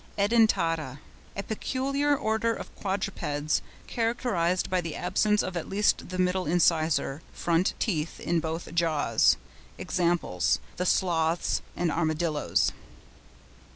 [0.17, 7.21] EDENTATA.—A peculiar order of Quadrupeds, characterised by the absence of at least the middle incisor
[7.33, 9.37] (front) teeth in both jaws.
[9.77, 12.71] (Examples, the Sloths and Armadillos.)